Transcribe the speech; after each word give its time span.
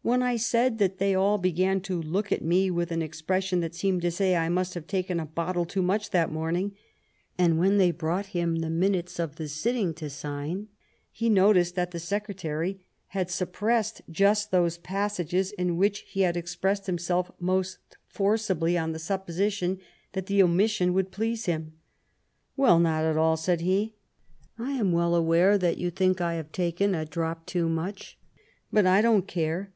"When 0.10 0.22
I 0.22 0.36
said 0.36 0.78
that 0.78 0.96
they 0.96 1.14
all 1.14 1.36
began 1.36 1.82
to 1.82 2.00
look 2.00 2.32
at 2.32 2.40
me 2.40 2.70
with 2.70 2.90
an 2.90 3.02
expression 3.02 3.60
that 3.60 3.74
seemed 3.74 4.00
to 4.00 4.10
say 4.10 4.34
I 4.34 4.48
must 4.48 4.72
have 4.72 4.86
taken 4.86 5.20
a 5.20 5.26
bottle 5.26 5.66
too 5.66 5.82
much 5.82 6.08
that 6.08 6.32
morning," 6.32 6.74
and 7.36 7.58
when 7.58 7.76
they 7.76 7.90
brought 7.90 8.24
him 8.28 8.56
the 8.56 8.70
Minutes 8.70 9.18
of 9.18 9.36
the 9.36 9.46
sitting 9.46 9.92
to 9.94 10.08
sign, 10.08 10.68
he 11.12 11.28
noticed 11.28 11.74
that 11.74 11.90
the 11.90 11.98
secretary 11.98 12.80
had 13.08 13.30
sup 13.30 13.52
pressed 13.52 14.00
just 14.10 14.50
those 14.50 14.78
passages 14.78 15.52
in 15.52 15.76
which 15.76 15.98
he 16.08 16.22
had 16.22 16.34
expressed 16.34 16.86
himself 16.86 17.30
most 17.38 17.76
forcibly, 18.06 18.78
on 18.78 18.92
the 18.92 18.98
supposition 18.98 19.80
that 20.12 20.26
the 20.26 20.42
omission 20.42 20.94
would 20.94 21.10
please 21.10 21.44
him." 21.44 21.74
Well, 22.56 22.78
not 22.80 23.04
at 23.04 23.18
all," 23.18 23.36
said 23.36 23.60
he;" 23.60 23.92
I 24.58 24.72
am 24.72 24.92
well 24.92 25.14
aware 25.14 25.58
that 25.58 25.76
you 25.76 25.90
think 25.90 26.22
I've 26.22 26.52
taken 26.52 26.94
a 26.94 27.04
drop 27.04 27.44
too 27.44 27.68
much; 27.68 28.18
but 28.72 28.86
I 28.86 29.02
don't 29.02 29.28
care. 29.28 29.72